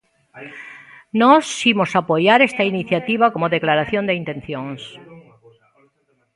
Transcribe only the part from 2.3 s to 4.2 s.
esta iniciativa como declaración de